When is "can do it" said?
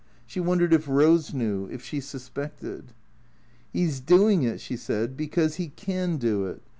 5.67-6.63